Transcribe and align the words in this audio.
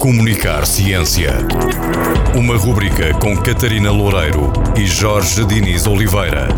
Comunicar 0.00 0.64
Ciência. 0.64 1.30
Uma 2.34 2.56
rubrica 2.56 3.12
com 3.18 3.36
Catarina 3.36 3.90
Loureiro 3.90 4.50
e 4.74 4.86
Jorge 4.86 5.44
Diniz 5.44 5.86
Oliveira, 5.86 6.48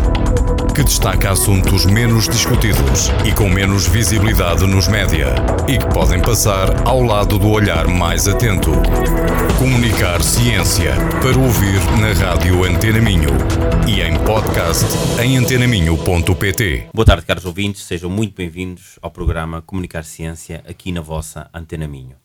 que 0.73 0.81
destaca 0.81 1.29
assuntos 1.29 1.85
menos 1.85 2.29
discutidos 2.29 3.11
e 3.25 3.33
com 3.33 3.49
menos 3.49 3.85
visibilidade 3.85 4.65
nos 4.65 4.87
média 4.87 5.35
e 5.67 5.77
que 5.77 5.85
podem 5.93 6.21
passar 6.21 6.87
ao 6.87 7.01
lado 7.01 7.37
do 7.37 7.49
olhar 7.49 7.85
mais 7.85 8.29
atento. 8.29 8.71
Comunicar 9.59 10.23
Ciência 10.23 10.93
para 11.21 11.37
ouvir 11.37 11.81
na 11.99 12.13
rádio 12.13 12.63
Antena 12.63 13.01
Minho 13.01 13.31
e 13.85 13.99
em 13.99 14.17
podcast 14.19 14.85
em 15.21 15.35
antenaminho.pt. 15.35 16.87
Boa 16.93 17.05
tarde, 17.05 17.25
caros 17.25 17.43
ouvintes, 17.43 17.83
sejam 17.83 18.09
muito 18.09 18.33
bem-vindos 18.37 18.97
ao 19.01 19.11
programa 19.11 19.61
Comunicar 19.61 20.05
Ciência 20.05 20.63
aqui 20.65 20.93
na 20.93 21.01
vossa 21.01 21.49
Antena 21.53 21.89
Minho. 21.89 22.22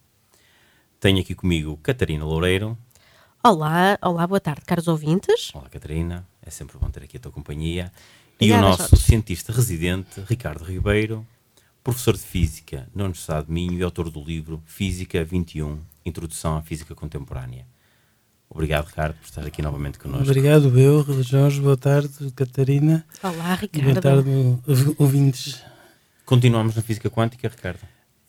Tenho 1.01 1.21
aqui 1.21 1.35
comigo 1.35 1.77
Catarina 1.83 2.25
Loureiro. 2.25 2.77
Olá, 3.43 3.99
olá, 4.03 4.27
boa 4.27 4.41
tarde, 4.41 4.63
caros 4.67 4.89
ouvintes. 4.89 5.51
Olá, 5.55 5.69
Catarina, 5.69 6.27
é 6.43 6.51
sempre 6.51 6.77
bom 6.77 6.91
ter 6.91 7.05
aqui 7.05 7.17
a 7.17 7.21
tua 7.21 7.31
companhia. 7.33 7.93
Obrigada, 8.35 8.41
e 8.41 8.53
o 8.53 8.69
nosso 8.69 8.89
Jorge. 8.91 9.05
cientista 9.05 9.53
residente, 9.53 10.21
Ricardo 10.29 10.65
Ribeiro, 10.65 11.27
professor 11.85 12.15
de 12.15 12.23
Física 12.23 12.89
na 12.95 13.05
Universidade 13.05 13.47
de 13.47 13.53
Minho 13.53 13.75
e 13.75 13.83
autor 13.83 14.11
do 14.11 14.23
livro 14.23 14.61
Física 14.67 15.25
21 15.25 15.81
Introdução 16.05 16.57
à 16.57 16.63
Física 16.63 16.95
Contemporânea. 16.95 17.65
Obrigado, 18.51 18.87
Ricardo, 18.87 19.15
por 19.17 19.27
estar 19.27 19.47
aqui 19.47 19.61
novamente 19.63 19.99
connosco. 19.99 20.25
Obrigado, 20.25 20.77
eu, 20.79 21.05
Jorge. 21.23 21.61
Boa 21.61 21.77
tarde, 21.77 22.33
Catarina. 22.35 23.05
Olá, 23.23 23.55
Ricardo. 23.55 23.85
boa 23.85 24.01
tarde, 24.01 24.29
ou- 24.31 24.95
ouvintes. 24.99 25.63
Continuamos 26.25 26.75
na 26.75 26.83
Física 26.83 27.09
Quântica, 27.11 27.47
Ricardo. 27.49 27.81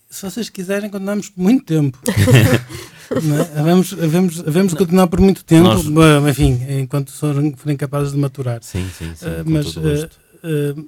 Se 0.09 0.25
vocês 0.29 0.49
quiserem, 0.49 0.89
continuamos 0.89 1.29
por 1.29 1.41
muito 1.41 1.65
tempo. 1.65 1.97
Não 3.23 3.41
é? 3.41 3.43
Vamos, 3.63 3.91
vamos, 3.91 4.37
vamos 4.37 4.73
continuar 4.75 5.07
por 5.07 5.19
muito 5.19 5.43
tempo, 5.43 5.67
Nós- 5.67 5.85
enfim, 6.29 6.59
enquanto 6.79 7.11
forem, 7.11 7.55
forem 7.55 7.75
capazes 7.75 8.11
de 8.13 8.17
maturar. 8.19 8.59
Sim, 8.61 8.87
sim, 8.95 9.13
sim, 9.15 9.25
com 9.43 9.49
mas 9.51 9.65
todo 9.73 9.85
o 9.85 9.89
gosto. 9.89 10.19
ah, 10.43 10.47
ah, 10.77 10.83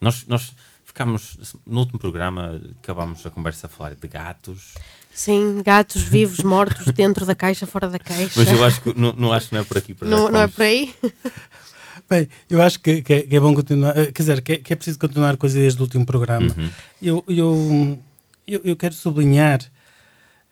Nós, 0.00 0.26
nós 0.26 0.52
ficámos, 0.84 1.38
no 1.66 1.80
último 1.80 1.98
programa, 1.98 2.60
acabámos 2.82 3.24
a 3.24 3.30
conversa 3.30 3.66
a 3.66 3.70
falar 3.70 3.94
de 3.94 4.06
gatos, 4.08 4.74
Sim, 5.14 5.62
gatos 5.64 6.02
vivos, 6.02 6.40
mortos, 6.40 6.86
dentro 6.92 7.24
da 7.26 7.34
caixa, 7.34 7.66
fora 7.66 7.88
da 7.88 7.98
caixa. 7.98 8.32
mas 8.36 8.48
eu 8.50 8.64
acho 8.64 8.80
que 8.82 8.98
não, 8.98 9.12
não 9.14 9.32
acho 9.32 9.48
que 9.48 9.54
não 9.54 9.62
é 9.62 9.64
por 9.64 9.78
aqui. 9.78 9.94
Por 9.94 10.06
não, 10.08 10.30
não 10.30 10.40
é 10.40 10.48
por 10.48 10.62
aí? 10.62 10.94
bem, 12.08 12.28
eu 12.50 12.60
acho 12.60 12.80
que, 12.80 13.00
que 13.02 13.12
é, 13.14 13.22
que 13.22 13.36
é 13.36 13.40
bom 13.40 13.54
continuar, 13.54 13.94
quer 13.94 14.22
dizer, 14.22 14.42
que 14.42 14.52
é, 14.52 14.56
que 14.58 14.72
é 14.72 14.76
preciso 14.76 14.98
continuar 14.98 15.36
com 15.38 15.46
as 15.46 15.52
ideias 15.52 15.74
do 15.74 15.82
último 15.84 16.04
programa. 16.04 16.54
Uhum. 16.56 16.70
Eu, 17.00 17.24
eu, 17.28 17.98
eu, 18.46 18.60
eu 18.64 18.76
quero 18.76 18.94
sublinhar 18.94 19.60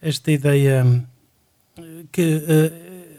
esta 0.01 0.31
ideia 0.33 0.85
hum, 0.85 1.03
que, 2.13 2.23
eh, 2.49 2.73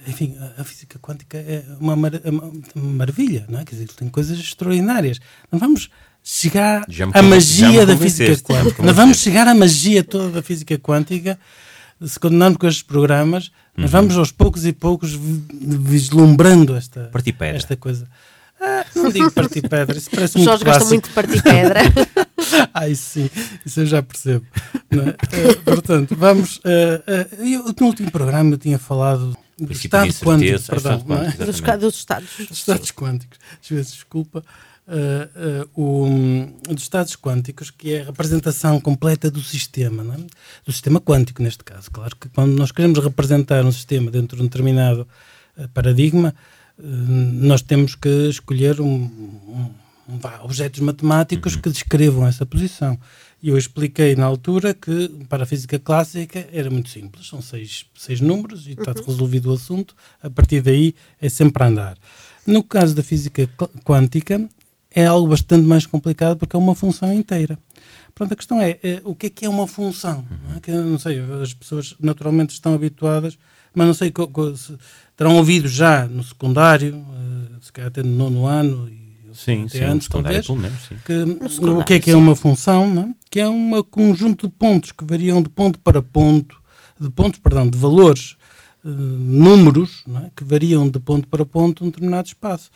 enfim, 0.07 0.35
a- 0.57 0.63
física 0.63 0.97
quântica 0.99 1.37
é 1.37 1.63
uma, 1.79 1.95
mar- 1.95 2.21
uma- 2.25 2.51
uma 2.75 2.93
maravilha, 2.93 3.45
não 3.49 3.59
é? 3.59 3.65
Quer 3.65 3.75
dizer, 3.75 3.87
tem 3.89 4.09
coisas 4.09 4.37
extraordinárias. 4.39 5.19
Não 5.51 5.59
vamos 5.59 5.89
chegar 6.23 6.83
à 7.13 7.21
magia 7.23 7.85
da 7.85 7.97
física 7.97 8.35
quântica. 8.41 8.83
Não 8.83 8.93
vamos 8.93 9.17
chegar 9.19 9.47
à 9.47 9.53
magia 9.55 10.03
toda 10.03 10.29
da 10.31 10.41
física 10.41 10.77
quântica 10.77 11.39
se 12.03 12.19
continuarmos 12.19 12.57
com 12.57 12.67
estes 12.67 12.83
programas, 12.83 13.51
mas 13.75 13.85
Uhum. 13.93 13.99
vamos 14.01 14.17
aos 14.17 14.31
poucos 14.31 14.65
e 14.65 14.73
poucos 14.73 15.13
vi- 15.13 15.43
vislumbrando 15.61 16.75
esta, 16.75 17.09
esta 17.55 17.75
coisa. 17.77 18.07
Ah, 18.61 18.85
não 18.95 19.09
digo 19.09 19.31
partir 19.31 19.67
pedra, 19.67 19.97
isso 19.97 20.09
parece 20.09 20.35
O 20.35 20.39
muito 20.39 20.49
Jorge 20.49 20.63
gosta 20.63 20.85
muito 20.85 21.07
de 21.09 21.15
partir 21.15 21.41
pedra. 21.41 21.79
Isso 22.89 23.03
sim, 23.11 23.29
isso 23.65 23.79
eu 23.81 23.85
já 23.85 24.01
percebo. 24.03 24.45
não 24.89 25.03
é? 25.03 25.09
Eh, 25.09 25.53
portanto, 25.63 26.15
vamos. 26.17 26.59
eh, 26.65 27.01
eh, 27.07 27.27
eu, 27.39 27.73
no 27.79 27.87
último 27.87 28.11
programa 28.11 28.51
eu 28.53 28.57
tinha 28.57 28.77
falado 28.79 29.37
do 29.57 29.71
estado 29.71 30.07
quântico, 30.07 30.33
incerteza, 30.33 30.71
perdão, 30.71 30.97
estado 30.97 31.07
não 31.09 31.15
é? 31.17 31.25
quântico. 31.25 31.45
dos, 31.45 31.61
dos 31.79 31.95
estados. 31.97 32.29
Dos 32.49 32.57
estados 32.57 32.91
quânticos. 32.91 33.39
Às 33.61 33.69
vezes, 33.69 33.91
desculpa. 33.93 34.43
eh, 34.87 35.29
eh, 35.35 35.67
o, 35.75 36.07
dos 36.67 36.83
estados 36.83 37.15
quânticos, 37.15 37.69
que 37.71 37.93
é 37.93 38.01
a 38.01 38.05
representação 38.05 38.79
completa 38.81 39.29
do 39.31 39.41
sistema, 39.41 40.03
não 40.03 40.15
é? 40.15 40.17
do 40.65 40.71
sistema 40.71 40.99
quântico, 40.99 41.41
neste 41.43 41.63
caso. 41.63 41.89
Claro 41.91 42.15
que 42.15 42.27
quando 42.29 42.51
nós 42.57 42.71
queremos 42.71 42.99
representar 42.99 43.63
um 43.65 43.71
sistema 43.71 44.09
dentro 44.11 44.35
de 44.35 44.43
um 44.43 44.45
determinado 44.47 45.07
eh, 45.57 45.67
paradigma, 45.73 46.33
nós 46.83 47.61
temos 47.61 47.95
que 47.95 48.09
escolher 48.29 48.81
um, 48.81 48.85
um- 48.87 49.69
um- 50.09 50.19
objetos 50.43 50.79
matemáticos 50.81 51.55
que 51.55 51.69
descrevam 51.69 52.25
essa 52.27 52.45
posição. 52.45 52.97
E 53.41 53.49
eu 53.49 53.57
expliquei 53.57 54.15
na 54.15 54.25
altura 54.25 54.73
que 54.73 55.09
para 55.29 55.43
a 55.43 55.45
física 55.47 55.79
clássica 55.79 56.47
era 56.51 56.69
muito 56.69 56.89
simples, 56.89 57.27
são 57.27 57.41
seis, 57.41 57.85
seis 57.97 58.21
números 58.21 58.67
e 58.67 58.71
está 58.71 58.91
resolvido 58.93 59.49
o 59.49 59.53
assunto, 59.53 59.95
a 60.21 60.29
partir 60.29 60.61
daí 60.61 60.93
é 61.19 61.27
sempre 61.29 61.63
a 61.63 61.67
andar. 61.67 61.97
No 62.45 62.63
caso 62.63 62.93
da 62.95 63.01
física 63.01 63.47
qu- 63.57 63.69
quântica, 63.83 64.47
é 64.93 65.05
algo 65.05 65.27
bastante 65.29 65.65
mais 65.65 65.85
complicado 65.85 66.37
porque 66.37 66.55
é 66.55 66.59
uma 66.59 66.75
função 66.75 67.11
inteira. 67.13 67.57
Pronto, 68.13 68.33
a 68.33 68.35
questão 68.35 68.61
é, 68.61 68.77
eh, 68.83 69.01
o 69.05 69.15
que 69.15 69.27
é 69.27 69.29
que 69.29 69.45
é 69.45 69.49
uma 69.49 69.65
função? 69.65 70.23
Não, 70.49 70.57
é? 70.57 70.59
Que 70.59 70.71
não 70.71 70.99
sei, 70.99 71.19
as 71.41 71.53
pessoas 71.53 71.95
naturalmente 71.99 72.51
estão 72.53 72.73
habituadas, 72.75 73.37
mas 73.73 73.87
não 73.87 73.93
sei, 73.93 74.11
se 74.55 74.77
terão 75.15 75.37
ouvido 75.37 75.67
já 75.67 76.05
no 76.05 76.23
secundário, 76.23 76.95
eh, 76.95 77.55
se 77.61 77.71
calhar 77.71 77.89
até 77.89 78.03
no 78.03 78.29
nono 78.29 78.45
ano, 78.45 78.89
e 78.89 79.01
Sim, 79.33 79.63
até 79.63 79.79
sim, 79.79 79.83
antes, 79.85 80.07
talvez, 80.07 80.45
pelo 80.45 80.59
menos, 80.59 80.81
sim. 80.87 80.95
que, 81.05 81.13
o 81.65 81.83
que 81.83 81.93
é 81.93 81.99
que 81.99 82.09
é 82.09 82.13
sim. 82.13 82.19
uma 82.19 82.35
função, 82.35 82.93
não 82.93 83.03
é? 83.03 83.13
que 83.29 83.39
é 83.39 83.47
um 83.47 83.81
conjunto 83.83 84.47
de 84.47 84.53
pontos 84.53 84.91
que 84.91 85.05
variam 85.05 85.41
de 85.41 85.49
ponto 85.49 85.79
para 85.79 86.01
ponto, 86.01 86.57
de 86.99 87.09
pontos, 87.09 87.39
perdão, 87.39 87.67
de 87.67 87.77
valores, 87.77 88.35
eh, 88.85 88.89
números, 88.89 90.03
não 90.05 90.19
é? 90.19 90.31
que 90.35 90.43
variam 90.43 90.87
de 90.87 90.99
ponto 90.99 91.27
para 91.27 91.45
ponto 91.45 91.83
num 91.83 91.89
determinado 91.89 92.27
espaço. 92.27 92.69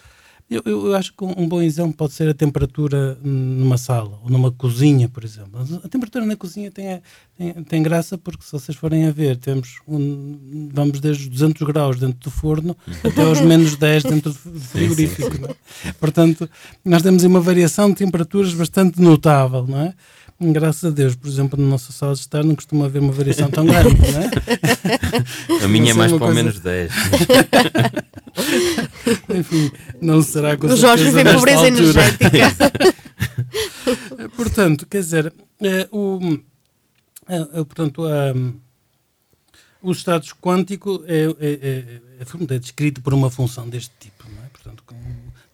Eu, 0.48 0.62
eu, 0.64 0.94
acho 0.96 1.12
que 1.12 1.24
um 1.26 1.48
bom 1.48 1.60
exemplo 1.60 1.94
pode 1.94 2.14
ser 2.14 2.30
a 2.30 2.34
temperatura 2.34 3.18
numa 3.24 3.80
sala 3.80 4.20
ou 4.24 4.30
numa 4.30 4.52
cozinha, 4.52 5.10
por 5.10 5.24
exemplo. 5.24 5.60
A 5.84 5.88
temperatura 5.90 6.24
na 6.24 6.36
cozinha 6.36 6.70
tem, 6.70 7.02
tem, 7.36 7.52
tem 7.64 7.82
graça 7.82 8.16
porque, 8.16 8.44
se 8.46 8.52
vocês 8.52 8.78
forem 8.78 9.08
a 9.08 9.12
ver, 9.12 9.38
temos 9.38 9.80
um, 9.88 10.70
vamos 10.72 11.00
desde 11.00 11.24
os 11.24 11.30
200 11.30 11.64
graus 11.68 12.00
dentro 12.00 12.20
do 12.20 12.30
forno 12.30 12.78
até 13.04 13.24
aos 13.24 13.42
menos 13.46 13.76
10 13.76 14.04
dentro 14.04 14.32
do 14.46 14.60
frigorífico. 14.60 15.36
não 15.42 15.50
é? 15.50 15.94
Portanto, 16.00 16.48
nós 16.86 17.02
temos 17.02 17.24
uma 17.24 17.40
variação 17.42 17.90
de 17.90 17.96
temperaturas 17.96 18.54
bastante 18.54 19.02
notável, 19.02 19.66
não 19.68 19.80
é? 19.82 19.94
Graças 20.40 20.84
a 20.84 20.90
Deus, 20.94 21.16
por 21.16 21.28
exemplo, 21.30 21.60
na 21.60 21.68
nossa 21.68 21.92
sala 21.92 22.14
de 22.14 22.20
estar 22.20 22.44
não 22.44 22.54
costuma 22.56 22.86
haver 22.86 23.02
uma 23.02 23.14
variação 23.14 23.50
tão 23.50 23.66
grande, 23.66 23.96
não 24.12 24.20
é? 24.22 25.64
A 25.64 25.68
minha 25.68 25.92
é 25.92 25.94
mais 25.94 26.12
para 26.12 26.18
o 26.18 26.20
coisa- 26.20 26.34
menos 26.36 26.60
10. 26.62 26.92
Enfim, 29.34 29.72
não 30.02 30.22
será 30.22 30.58
com 30.58 30.68
O 30.68 30.76
Jorge 30.76 31.10
vê 31.12 31.24
pobreza 31.24 31.68
energética. 31.68 32.30
Portanto, 34.36 34.86
quer 34.86 35.00
dizer, 35.00 35.34
eh, 35.62 35.88
o, 35.92 36.20
eh, 37.28 37.48
eh, 37.54 37.64
portanto, 37.64 38.06
a, 38.06 38.34
o 39.82 39.92
estado 39.92 40.26
quântico 40.42 41.04
é, 41.08 41.24
é, 41.24 41.26
é, 41.40 42.02
é, 42.20 42.56
é 42.56 42.60
descrito 42.60 43.02
por 43.02 43.14
uma 43.14 43.30
função 43.30 43.70
deste 43.70 43.92
tipo, 44.00 44.30
não 44.30 44.44
é? 44.44 44.48
Portanto, 44.50 44.84
como, 44.86 45.02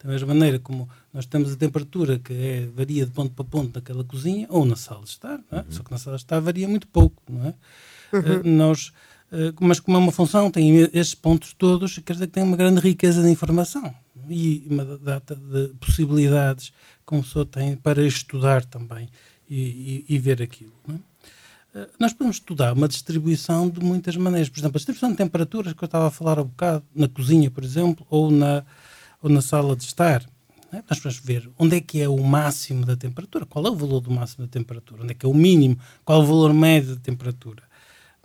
da 0.02 0.10
mesma 0.10 0.28
maneira 0.28 0.58
como 0.60 0.90
nós 1.14 1.26
temos 1.26 1.52
a 1.52 1.56
temperatura 1.56 2.18
que 2.18 2.34
é, 2.34 2.66
varia 2.74 3.06
de 3.06 3.12
ponto 3.12 3.34
para 3.34 3.46
ponto 3.46 3.76
naquela 3.76 4.04
cozinha 4.04 4.48
ou 4.50 4.66
na 4.66 4.76
sala 4.76 5.04
de 5.04 5.10
estar, 5.10 5.40
é? 5.52 5.64
só 5.70 5.84
que 5.84 5.92
na 5.92 5.98
sala 5.98 6.16
de 6.16 6.24
estar 6.24 6.40
varia 6.40 6.68
muito 6.68 6.88
pouco, 6.88 7.22
não 7.30 7.48
é? 7.48 7.54
Eh, 8.14 8.44
nós, 8.44 8.92
eh, 8.92 9.21
mas 9.60 9.80
como 9.80 9.98
é 9.98 10.00
uma 10.00 10.12
função, 10.12 10.52
tem 10.52 10.76
estes 10.94 11.16
pontos 11.16 11.54
todos, 11.54 11.98
quer 12.00 12.14
dizer 12.14 12.28
que 12.28 12.34
tem 12.34 12.44
uma 12.44 12.58
grande 12.58 12.82
riqueza 12.82 13.22
de 13.24 13.30
informação 13.30 13.94
e 14.30 14.66
uma 14.70 14.84
data 14.98 15.36
de 15.36 15.70
possibilidades 15.80 16.72
que 17.08 17.14
uma 17.14 17.24
pessoa 17.24 17.46
tem 17.46 17.76
para 17.76 18.06
estudar 18.06 18.64
também 18.66 19.08
e, 19.50 20.04
e- 20.10 20.16
e 20.16 20.20
ver 20.20 20.42
aquilo. 20.42 20.74
é? 20.90 20.94
Eh, 21.80 21.90
Nós 22.00 22.14
podemos 22.14 22.38
estudar 22.38 22.74
uma 22.74 22.88
distribuição 22.88 23.70
de 23.70 23.80
muitas 23.80 24.16
maneiras. 24.18 24.50
Por 24.50 24.60
exemplo, 24.60 24.78
a 24.78 24.80
distribuição 24.80 25.12
de 25.12 25.18
temperaturas 25.18 25.74
que 25.74 25.84
eu 25.84 25.86
estava 25.86 26.08
a 26.08 26.12
falar 26.12 26.38
há 26.40 26.44
bocado, 26.44 26.84
na 26.96 27.08
cozinha, 27.08 27.50
por 27.50 27.64
exemplo, 27.64 28.06
ou 28.10 28.30
na, 28.30 28.64
ou 29.22 29.30
na 29.30 29.42
sala 29.42 29.76
de 29.76 29.84
estar. 29.84 30.24
é? 30.74 30.84
Nós 30.90 31.00
podemos 31.00 31.20
ver 31.20 31.50
onde 31.58 31.78
é 31.78 31.82
que 31.82 32.02
é 32.02 32.08
o 32.10 32.22
máximo 32.24 32.86
da 32.86 32.96
temperatura, 32.98 33.46
qual 33.46 33.66
é 33.66 33.70
o 33.70 33.76
valor 33.76 34.02
do 34.02 34.12
máximo 34.12 34.46
da 34.46 34.52
temperatura, 34.52 35.04
onde 35.04 35.12
é 35.12 35.16
que 35.16 35.26
é 35.26 35.30
o 35.30 35.34
mínimo, 35.34 35.78
qual 36.04 36.20
é 36.22 36.24
o 36.24 36.28
valor 36.28 36.54
médio 36.54 36.96
da 36.96 37.02
temperatura. 37.02 37.64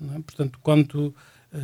Não 0.00 0.14
é? 0.16 0.20
Portanto, 0.20 0.58
quanto, 0.62 1.14
eh, 1.52 1.58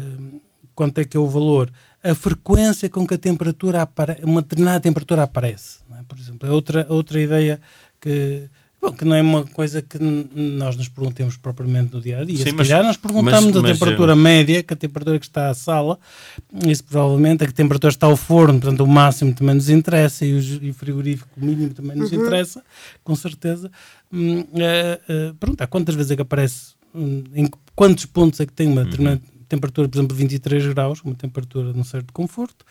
quanto 0.74 0.98
é 0.98 1.04
que 1.04 1.16
é 1.16 1.20
o 1.20 1.28
valor, 1.28 1.70
a 2.02 2.14
frequência 2.14 2.88
com 2.88 3.06
que 3.06 3.14
a 3.14 3.18
temperatura 3.18 3.82
apare 3.82 4.18
uma 4.24 4.42
determinada 4.42 4.80
temperatura 4.80 5.22
aparece. 5.24 5.78
não 5.88 5.98
é? 5.98 6.02
Por 6.02 6.18
exemplo, 6.18 6.48
é 6.48 6.52
outra, 6.52 6.86
outra 6.88 7.20
ideia 7.20 7.60
que, 8.00 8.48
bom, 8.80 8.90
que 8.92 9.04
não 9.04 9.14
é 9.14 9.22
uma 9.22 9.44
coisa 9.44 9.80
que 9.82 9.96
nós 10.00 10.74
nos 10.76 10.88
perguntemos 10.88 11.36
propriamente 11.36 11.94
no 11.94 12.00
dia 12.00 12.18
a 12.20 12.24
dia. 12.24 12.38
Sim, 12.38 12.44
Se 12.44 12.52
mas- 12.52 12.66
calhar 12.68 12.82
nós 12.84 12.96
perguntamos 12.96 13.44
mas- 13.46 13.56
a 13.56 13.60
mas, 13.62 13.72
temperatura 13.78 14.12
eh, 14.12 14.16
média, 14.16 14.62
que 14.64 14.74
a 14.74 14.76
temperatura 14.76 15.18
que 15.20 15.26
está 15.26 15.48
à 15.50 15.54
sala, 15.54 15.98
isso 16.66 16.82
provavelmente 16.84 17.44
a 17.44 17.46
que 17.46 17.54
temperatura 17.54 17.90
está 17.92 18.06
ao 18.08 18.16
forno, 18.16 18.58
portanto 18.60 18.80
o 18.82 18.88
máximo 18.88 19.32
também 19.34 19.54
nos 19.54 19.68
interessa 19.68 20.24
e 20.26 20.34
o, 20.34 20.70
o 20.70 20.74
frigorífico 20.74 21.30
mínimo 21.36 21.72
também 21.74 21.96
nos 21.96 22.12
interessa, 22.12 22.64
com 23.04 23.14
certeza. 23.14 23.70
Hum, 24.12 24.44
eh, 24.54 25.00
eh, 25.08 25.32
há 25.58 25.66
quantas 25.68 25.94
vezes 25.94 26.10
é 26.10 26.16
que 26.16 26.22
aparece, 26.22 26.72
hum, 26.81 26.81
em 26.94 27.48
quantos 27.74 28.04
pontos 28.06 28.40
é 28.40 28.46
que 28.46 28.52
tem 28.52 28.68
uma 28.68 28.84
determinada 28.84 29.20
temperatura, 29.48 29.88
por 29.88 29.96
exemplo, 29.98 30.16
23 30.16 30.66
graus, 30.68 31.00
uma 31.02 31.14
temperatura 31.14 31.72
de 31.72 31.78
um 31.78 31.84
certo 31.84 32.12
conforto, 32.12 32.64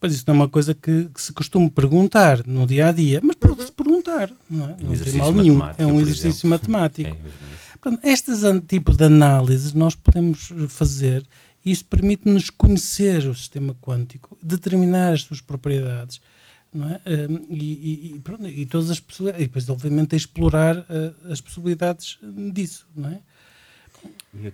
mas 0.00 0.14
isso 0.14 0.24
não 0.26 0.34
é 0.34 0.38
uma 0.38 0.48
coisa 0.48 0.74
que, 0.74 1.08
que 1.14 1.20
se 1.22 1.32
costuma 1.32 1.70
perguntar 1.70 2.46
no 2.46 2.66
dia 2.66 2.88
a 2.88 2.92
dia, 2.92 3.20
mas 3.22 3.36
pode-se 3.36 3.70
perguntar, 3.72 4.30
não 4.50 4.64
é? 4.70 4.76
Um 4.82 4.88
Não 4.90 4.96
tem 4.98 5.12
mal 5.14 5.32
nenhum. 5.32 5.60
É 5.78 5.86
um 5.86 6.00
exercício 6.00 6.46
exemplo. 6.46 6.50
matemático. 6.50 7.16
É, 7.22 7.28
isso. 7.28 7.78
Portanto, 7.80 8.00
estas 8.06 8.44
an- 8.44 8.60
tipo 8.60 8.96
de 8.96 9.04
análises 9.04 9.72
nós 9.72 9.94
podemos 9.96 10.52
fazer 10.68 11.26
e 11.64 11.70
isso 11.72 11.84
permite-nos 11.84 12.48
conhecer 12.50 13.26
o 13.28 13.34
sistema 13.34 13.74
quântico, 13.80 14.38
determinar 14.42 15.12
as 15.14 15.22
suas 15.22 15.40
propriedades 15.40 16.20
não 16.72 16.88
é? 16.88 17.00
Hum, 17.28 17.44
e, 17.50 17.56
e- 17.56 18.12
e 18.16 18.20
pronto, 18.20 18.46
e 18.46 18.64
todas 18.66 18.90
as 18.90 18.98
possibilidades, 19.00 19.44
e 19.44 19.46
depois 19.48 19.68
obviamente 19.68 20.16
explorar 20.16 20.86
eh, 20.88 21.12
as 21.30 21.40
possibilidades 21.40 22.18
disso, 22.52 22.86
não 22.96 23.10
é? 23.10 23.20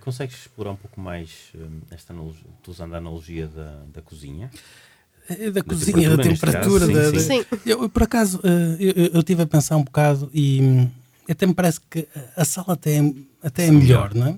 Consegues 0.01 0.35
explorar 0.41 0.71
um 0.71 0.75
pouco 0.75 0.99
mais 0.99 1.29
hum, 1.55 1.79
esta 1.89 2.11
analogia, 2.13 2.43
usando 2.67 2.93
a 2.95 2.97
analogia 2.97 3.47
da, 3.47 3.83
da 3.93 4.01
cozinha? 4.01 4.49
É 5.29 5.49
Da 5.51 5.63
cozinha, 5.63 6.09
da 6.09 6.23
temperatura, 6.23 6.87
da- 6.87 7.05
sim, 7.11 7.13
da- 7.13 7.19
Sim. 7.23 7.45
Eu, 7.65 7.89
por 7.89 8.03
acaso, 8.03 8.41
eh, 8.43 8.77
eu, 8.79 8.91
eu- 9.05 9.11
eu 9.13 9.19
estive 9.19 9.43
a 9.43 9.47
pensar 9.47 9.77
um 9.77 9.83
bocado 9.83 10.29
e 10.33 10.61
hum, 10.61 10.89
até 11.29 11.45
me 11.45 11.53
parece 11.53 11.79
que 11.89 12.07
a 12.35 12.43
sala 12.43 12.73
até 12.73 12.97
é, 12.97 13.13
até 13.41 13.67
é 13.67 13.71
melhor, 13.71 14.13
não 14.13 14.27
é? 14.27 14.37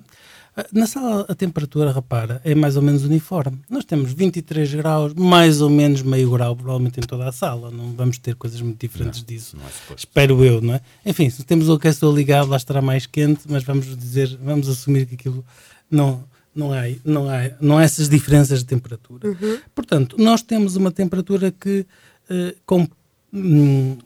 Ah, 0.56 0.66
Na 0.72 0.86
sala 0.86 1.26
a 1.30 1.36
temperatura, 1.36 1.92
repara, 1.92 2.42
é 2.44 2.54
mais 2.54 2.76
ou 2.76 2.82
menos 2.82 3.04
uniforme. 3.04 3.60
Nós 3.70 3.86
temos 3.86 4.14
23 4.14 4.74
graus, 4.76 5.14
mais 5.14 5.62
ou 5.62 5.70
menos 5.70 6.02
meio 6.02 6.30
grau, 6.30 6.56
provavelmente 6.56 7.00
em 7.00 7.04
toda 7.04 7.28
a 7.28 7.32
sala. 7.32 7.72
Não 7.72 7.94
vamos 7.94 8.18
ter 8.18 8.36
coisas 8.36 8.60
muito 8.62 8.80
diferentes 8.80 9.24
disso. 9.24 9.58
Não 9.58 9.66
é. 9.66 9.96
Espero 9.96 10.44
eu, 10.44 10.62
não 10.62 10.76
é? 10.76 10.82
Enfim, 11.06 11.30
se 11.30 11.44
temos 11.44 11.70
o 11.70 11.74
aquecedor 11.74 12.14
ligado, 12.14 12.50
lá 12.50 12.58
estará 12.58 12.82
mais 12.82 13.06
quente, 13.06 13.42
mas 13.50 13.64
vamos 13.64 13.96
dizer, 13.96 14.38
vamos 14.42 14.68
assumir 14.68 15.06
que 15.06 15.16
aquilo 15.16 15.46
não, 15.90 16.24
não, 16.54 16.74
há, 16.74 16.82
não, 17.06 17.30
há, 17.30 17.52
não 17.62 17.78
há 17.78 17.84
essas 17.84 18.10
diferenças 18.10 18.60
de 18.60 18.66
temperatura. 18.66 19.30
Portanto, 19.74 20.18
nós 20.20 20.42
temos 20.42 20.76
uma 20.76 20.92
temperatura 20.92 21.52
que 21.52 21.86
eh, 22.30 22.56
com 22.66 22.88
hum, 23.34 23.98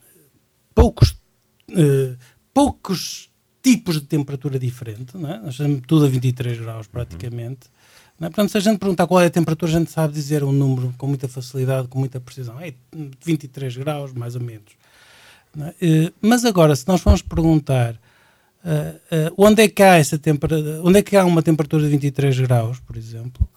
poucos, 0.74 1.16
eh, 1.70 2.16
poucos 2.54 3.30
tipos 3.66 3.96
de 3.96 4.06
temperatura 4.06 4.60
diferente, 4.60 5.18
não 5.18 5.28
é? 5.28 5.40
Nós 5.40 5.58
temos 5.58 5.82
tudo 5.88 6.06
a 6.06 6.08
23 6.08 6.60
graus 6.60 6.86
praticamente. 6.86 7.68
não 8.20 8.28
é? 8.28 8.30
Portanto, 8.30 8.52
se 8.52 8.58
a 8.60 8.62
gente 8.62 8.78
perguntar 8.78 9.08
qual 9.08 9.20
é 9.22 9.26
a 9.26 9.30
temperatura, 9.32 9.72
a 9.72 9.80
gente 9.80 9.90
sabe 9.92 10.14
dizer 10.14 10.44
um 10.44 10.52
número 10.52 10.94
com 11.00 11.08
muita 11.08 11.28
facilidade, 11.28 11.88
com 11.88 11.98
muita 11.98 12.20
precisão. 12.20 12.60
É 12.60 12.76
23 13.26 13.76
graus, 13.78 14.14
mais 14.14 14.36
ou 14.36 14.42
menos. 14.42 14.72
é? 15.60 15.74
Eh, 15.82 16.12
Mas 16.22 16.46
agora, 16.46 16.76
se 16.76 16.88
nós 16.88 17.02
formos 17.02 17.24
perguntar 17.24 18.00
eh, 18.64 18.96
eh, 19.12 19.32
onde 19.36 19.64
é 19.64 19.68
que 19.68 19.82
há 19.82 19.96
essa 19.96 20.18
temperatura, 20.20 20.82
onde 20.84 21.00
é 21.00 21.02
que 21.02 21.18
há 21.18 21.26
uma 21.26 21.42
temperatura 21.42 21.82
de 21.84 21.90
23 21.90 22.40
graus, 22.42 22.80
por 22.80 22.96
exemplo, 22.98 23.50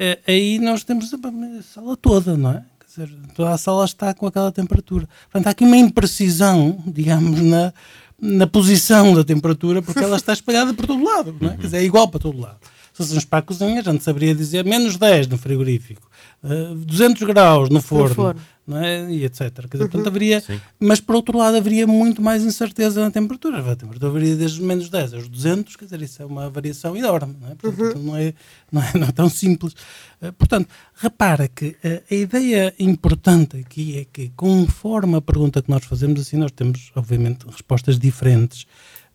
eh, 0.00 0.18
aí 0.26 0.58
nós 0.58 0.82
temos 0.82 1.14
a 1.14 1.16
a 1.16 1.62
sala 1.62 1.96
toda, 1.96 2.36
não 2.36 2.50
é? 2.50 2.64
Quer 2.80 3.04
dizer, 3.06 3.18
toda 3.36 3.50
a 3.52 3.58
sala 3.58 3.84
está 3.84 4.12
com 4.14 4.26
aquela 4.26 4.50
temperatura. 4.50 5.08
Portanto, 5.30 5.46
há 5.46 5.50
aqui 5.50 5.62
uma 5.64 5.76
imprecisão, 5.76 6.82
digamos, 6.86 7.40
na, 7.40 7.72
na 8.20 8.46
posição 8.46 9.14
da 9.14 9.22
temperatura, 9.22 9.80
porque 9.80 10.02
ela 10.02 10.16
está 10.16 10.32
espalhada 10.32 10.74
por 10.74 10.86
todo 10.86 11.02
lado, 11.02 11.36
não 11.40 11.50
é? 11.50 11.56
Quer 11.56 11.62
dizer, 11.62 11.76
é 11.78 11.84
igual 11.84 12.08
para 12.08 12.20
todo 12.20 12.38
lado. 12.38 12.58
Se 12.98 13.04
fôssemos 13.04 13.24
para 13.24 13.38
a 13.38 13.42
cozinha, 13.42 13.80
a 13.80 13.82
gente 13.84 14.02
saberia 14.02 14.34
dizer 14.34 14.64
menos 14.64 14.96
10 14.96 15.28
no 15.28 15.38
frigorífico, 15.38 16.10
eh, 16.42 16.74
200 16.74 17.22
graus 17.28 17.68
no 17.68 17.80
forno, 17.80 18.12
forno. 18.12 18.40
não 18.66 18.76
é? 18.76 19.08
e 19.08 19.24
etc. 19.24 19.52
Quer 19.52 19.76
dizer, 19.76 19.88
portanto, 19.88 20.08
haveria, 20.08 20.40
Sim. 20.40 20.60
mas 20.80 21.00
por 21.00 21.14
outro 21.14 21.38
lado 21.38 21.56
haveria 21.56 21.86
muito 21.86 22.20
mais 22.20 22.42
incerteza 22.42 23.00
na 23.00 23.08
temperatura. 23.12 23.58
A 23.60 23.76
temperatura 23.76 24.10
varia 24.10 24.34
desde 24.34 24.60
menos 24.60 24.88
10 24.88 25.14
aos 25.14 25.28
200, 25.28 25.76
quer 25.76 25.84
dizer, 25.84 26.02
isso 26.02 26.20
é 26.20 26.26
uma 26.26 26.50
variação 26.50 26.96
enorme, 26.96 27.36
não 27.40 27.52
é? 27.52 27.54
Portanto, 27.54 27.98
não, 28.00 28.16
é, 28.16 28.34
não, 28.72 28.82
é, 28.82 28.90
não 28.98 29.06
é 29.06 29.12
tão 29.12 29.28
simples. 29.28 29.74
Eh, 30.20 30.32
Portanto, 30.32 30.68
repara 30.96 31.46
que 31.46 31.76
eh, 31.84 32.02
a 32.10 32.14
ideia 32.16 32.74
importante 32.80 33.58
aqui 33.58 33.96
é 33.96 34.06
que, 34.12 34.32
conforme 34.34 35.14
a 35.14 35.20
pergunta 35.20 35.62
que 35.62 35.70
nós 35.70 35.84
fazemos, 35.84 36.20
assim, 36.20 36.36
nós 36.36 36.50
temos, 36.50 36.90
obviamente, 36.96 37.46
respostas 37.48 37.96
diferentes, 37.96 38.66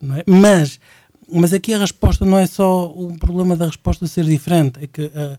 não 0.02 0.16
é? 0.16 0.24
Mas, 0.26 0.80
mas 1.34 1.54
aqui 1.54 1.74
a 1.74 1.80
resposta 1.80 2.26
não 2.26 2.38
é 2.38 2.46
só 2.46 2.92
um 2.94 3.18
problema 3.18 3.56
da 3.56 3.66
resposta 3.66 4.06
ser 4.08 4.26
diferente, 4.26 4.80
é 4.84 4.88
que 4.88 5.12
eh, 5.14 5.38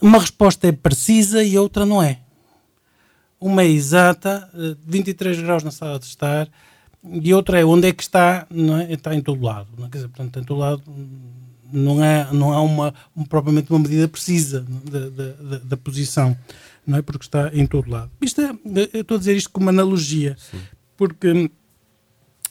uma 0.00 0.18
resposta 0.18 0.66
é 0.66 0.72
precisa 0.72 1.42
e 1.42 1.56
outra 1.58 1.86
não 1.86 2.02
é. 2.02 2.18
Uma 3.40 3.62
é 3.62 3.68
exata, 3.68 4.48
eh, 4.54 4.76
23 4.86 5.40
graus 5.40 5.62
na 5.62 5.70
sala 5.70 5.98
de 5.98 6.06
estar, 6.06 6.48
e 7.04 7.32
outra 7.32 7.60
é 7.60 7.64
onde 7.64 7.88
é 7.88 7.92
que 7.92 8.02
está, 8.02 8.46
não 8.50 8.78
é? 8.78 8.92
Está 8.92 9.14
em 9.14 9.20
todo 9.20 9.42
lado. 9.42 9.68
Não 9.78 9.86
é? 9.86 9.88
Quer 9.88 9.98
dizer, 9.98 10.08
portanto, 10.08 10.40
em 10.40 10.44
todo 10.44 10.58
lado 10.58 10.82
não 11.72 12.02
é, 12.02 12.28
não 12.32 12.52
há 12.52 12.60
uma, 12.60 12.94
um- 13.16 13.24
propriamente 13.24 13.70
uma 13.70 13.78
medida 13.78 14.08
precisa 14.08 14.64
da, 14.84 15.58
da, 15.58 15.76
posição, 15.76 16.36
não 16.86 16.98
é? 16.98 17.02
Porque 17.02 17.24
está 17.24 17.50
em 17.54 17.66
todo 17.66 17.90
lado. 17.90 18.10
Isto 18.20 18.40
é, 18.40 18.50
eu 18.92 19.02
estou 19.02 19.16
a 19.16 19.18
dizer 19.18 19.36
isto 19.36 19.50
como 19.50 19.68
analogia, 19.68 20.36
porque 20.96 21.30
hum, 21.30 21.48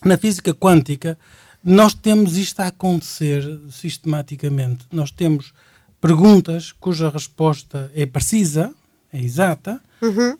na 0.05 0.17
física 0.17 0.53
quântica 0.53 1.17
nós 1.67 1.93
temos 1.93 2.37
isto 2.37 2.61
a 2.61 2.67
acontecer 2.67 3.43
sistematicamente. 3.69 4.85
Nós 4.89 5.11
temos 5.11 5.53
perguntas 5.99 6.71
cuja 6.71 7.09
resposta 7.09 7.91
é 7.93 8.05
precisa, 8.05 8.73
é 9.11 9.21
exata, 9.21 9.81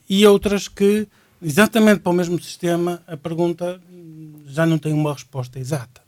e 0.09 0.25
outras 0.25 0.69
que, 0.69 1.05
exatamente 1.41 1.99
para 1.99 2.13
o 2.13 2.15
mesmo 2.15 2.41
sistema, 2.41 3.03
a 3.05 3.17
pergunta 3.17 3.77
já 4.45 4.65
não 4.65 4.77
tem 4.77 4.93
uma 4.93 5.11
resposta 5.11 5.59
exata. 5.59 6.01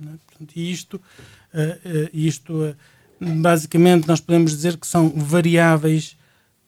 não 0.00 0.14
é? 0.14 0.16
Portanto, 0.26 0.52
e 0.56 0.72
isto, 0.72 1.00
eh, 1.52 1.78
eh, 1.84 2.10
isto 2.12 2.64
eh, 2.64 2.74
basicamente, 3.20 4.08
nós 4.08 4.20
podemos 4.20 4.50
dizer 4.50 4.76
que 4.76 4.88
são 4.88 5.08
variáveis 5.08 6.16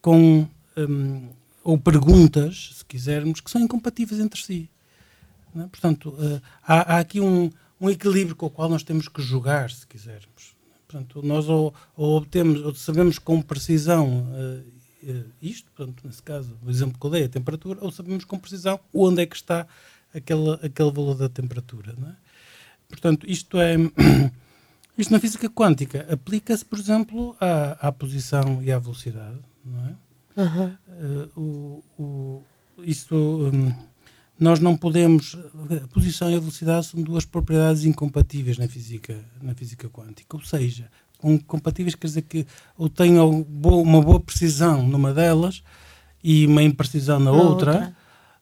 com, 0.00 0.46
hum, 0.76 1.28
ou 1.64 1.76
perguntas, 1.76 2.70
se 2.76 2.84
quisermos, 2.84 3.40
que 3.40 3.50
são 3.50 3.60
incompatíveis 3.60 4.20
entre 4.20 4.40
si. 4.40 4.70
não 5.52 5.64
é? 5.64 5.66
Portanto, 5.66 6.16
há, 6.62 6.94
há 6.94 6.98
aqui 7.00 7.20
um, 7.20 7.50
um 7.80 7.90
equilíbrio 7.90 8.36
com 8.36 8.46
o 8.46 8.50
qual 8.50 8.68
nós 8.68 8.82
temos 8.82 9.08
que 9.08 9.22
jogar, 9.22 9.70
se 9.70 9.86
quisermos. 9.86 10.56
Portanto, 10.86 11.20
nós 11.22 11.48
ou, 11.48 11.74
ou 11.96 12.16
obtemos, 12.16 12.62
ou 12.62 12.74
sabemos 12.74 13.18
com 13.18 13.42
precisão 13.42 14.26
eh, 15.06 15.22
isto, 15.40 15.70
portanto, 15.70 16.04
nesse 16.04 16.22
caso, 16.22 16.58
o 16.64 16.68
exemplo 16.68 16.98
que 16.98 17.06
eu 17.06 17.10
dei, 17.10 17.24
a 17.24 17.28
temperatura, 17.28 17.78
ou 17.80 17.92
sabemos 17.92 18.24
com 18.24 18.38
precisão 18.38 18.80
onde 18.92 19.22
é 19.22 19.26
que 19.26 19.36
está 19.36 19.66
aquele, 20.12 20.54
aquele 20.54 20.90
valor 20.90 21.14
da 21.14 21.28
temperatura. 21.28 21.92
É? 21.92 22.12
Portanto, 22.88 23.24
isto 23.28 23.58
é. 23.60 23.76
Isto 24.98 25.12
na 25.12 25.20
física 25.20 25.50
quântica 25.50 26.06
aplica-se, 26.10 26.64
por 26.64 26.78
exemplo, 26.78 27.36
à, 27.38 27.88
à 27.88 27.92
posição 27.92 28.62
e 28.62 28.72
à 28.72 28.78
velocidade. 28.78 29.36
Não 29.62 29.88
é? 29.88 29.94
Eh, 30.38 31.28
o, 31.36 31.84
o, 31.98 32.42
isto, 32.78 33.14
hum, 33.14 33.74
nós 34.38 34.60
não 34.60 34.76
podemos. 34.76 35.36
A 35.84 35.88
posição 35.88 36.30
e 36.30 36.34
a 36.34 36.38
velocidade 36.38 36.86
são 36.86 37.02
duas 37.02 37.24
propriedades 37.24 37.84
incompatíveis 37.84 38.58
na 38.58 38.68
física, 38.68 39.18
na 39.40 39.54
física 39.54 39.88
quântica. 39.88 40.36
Ou 40.36 40.42
seja, 40.42 40.90
incompatíveis 41.24 41.94
quer 41.94 42.06
dizer 42.06 42.22
que 42.22 42.46
eu 42.78 42.88
tenho 42.88 43.46
uma 43.62 44.02
boa 44.02 44.20
precisão 44.20 44.86
numa 44.86 45.12
delas 45.14 45.62
e 46.22 46.46
uma 46.46 46.62
imprecisão 46.62 47.18
na, 47.18 47.32
Na 47.32 47.32
outra. 47.32 47.72
outra. 47.72 47.96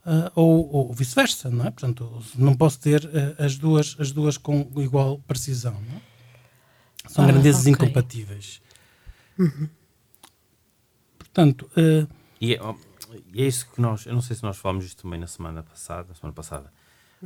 ah, 0.07 0.33
ou, 0.35 0.69
ou 0.73 0.93
vice-versa, 0.93 1.49
não 1.51 1.67
é? 1.67 1.71
Portanto, 1.71 2.23
não 2.37 2.55
posso 2.55 2.79
ter 2.81 3.09
ah, 3.39 3.45
as, 3.45 3.57
duas, 3.57 3.97
as 3.99 4.11
duas 4.11 4.37
com 4.37 4.69
igual 4.77 5.19
precisão. 5.27 5.75
Não 5.89 5.97
é? 5.97 6.01
São 7.09 7.25
Ah, 7.25 7.29
grandezas 7.29 7.63
ok. 7.63 7.73
incompatíveis. 7.73 8.61
Portanto, 11.19 11.69
ah, 11.77 12.07
E 12.41 12.55
é, 12.55 12.61
ó, 12.63 12.75
e 13.33 13.43
é 13.43 13.47
isso 13.47 13.67
que 13.71 13.81
nós, 13.81 14.07
eu 14.07 14.13
não 14.15 14.21
sei 14.21 14.37
se 14.37 14.43
nós 14.43 14.57
falámos 14.57 14.85
isto 14.85 15.03
também 15.03 15.19
na 15.21 15.27
semana 15.27 15.63
passada, 15.63 16.09
na 16.09 16.15
semana 16.15 16.33
passada, 16.35 16.73